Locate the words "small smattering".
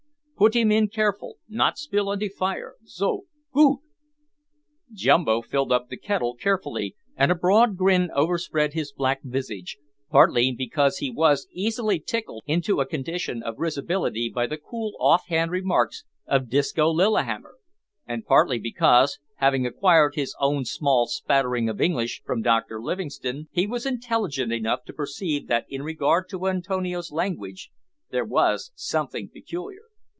20.65-21.69